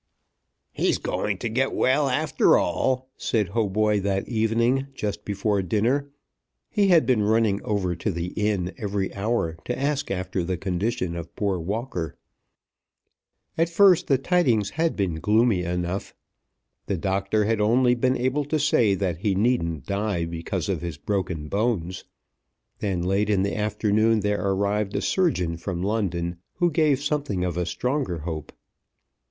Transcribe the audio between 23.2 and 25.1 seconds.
in the afternoon there arrived a